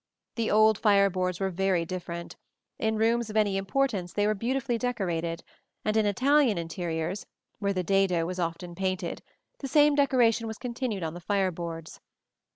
[0.33, 2.35] The old fire boards were very different:
[2.79, 5.43] in rooms of any importance they were beautifully decorated,
[5.85, 7.27] and in Italian interiors,
[7.59, 9.21] where the dado was often painted,
[9.59, 11.99] the same decoration was continued on the fire boards.